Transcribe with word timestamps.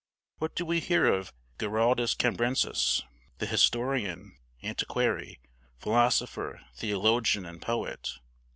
What 0.39 0.55
do 0.55 0.65
we 0.65 0.79
hear 0.79 1.05
of 1.05 1.31
Giraldus 1.59 2.15
Cambrensis, 2.15 3.03
the 3.37 3.45
historian, 3.45 4.35
antiquary, 4.63 5.39
philosopher, 5.77 6.61
theologian, 6.73 7.45
and 7.45 7.61
poet? 7.61 8.09